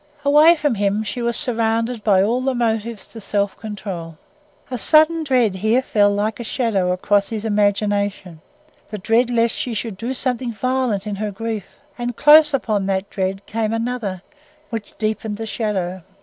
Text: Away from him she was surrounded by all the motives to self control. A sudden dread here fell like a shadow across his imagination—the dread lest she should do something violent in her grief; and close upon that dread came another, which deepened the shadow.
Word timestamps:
Away 0.25 0.55
from 0.55 0.73
him 0.73 1.03
she 1.03 1.21
was 1.21 1.37
surrounded 1.37 2.03
by 2.03 2.23
all 2.23 2.41
the 2.41 2.55
motives 2.55 3.05
to 3.09 3.21
self 3.21 3.55
control. 3.55 4.17
A 4.71 4.79
sudden 4.79 5.23
dread 5.23 5.53
here 5.53 5.83
fell 5.83 6.09
like 6.09 6.39
a 6.39 6.43
shadow 6.43 6.91
across 6.91 7.29
his 7.29 7.45
imagination—the 7.45 8.97
dread 8.97 9.29
lest 9.29 9.55
she 9.55 9.75
should 9.75 9.97
do 9.97 10.15
something 10.15 10.51
violent 10.51 11.05
in 11.05 11.17
her 11.17 11.29
grief; 11.29 11.79
and 11.99 12.15
close 12.15 12.51
upon 12.51 12.87
that 12.87 13.11
dread 13.11 13.45
came 13.45 13.73
another, 13.73 14.23
which 14.71 14.97
deepened 14.97 15.37
the 15.37 15.45
shadow. 15.45 16.01